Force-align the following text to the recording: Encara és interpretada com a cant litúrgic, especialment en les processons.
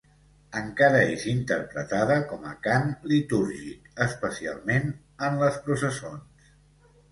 Encara 0.59 1.01
és 1.15 1.25
interpretada 1.33 2.15
com 2.31 2.47
a 2.53 2.55
cant 2.69 2.89
litúrgic, 3.13 3.93
especialment 4.07 4.91
en 5.29 5.41
les 5.45 5.63
processons. 5.71 6.53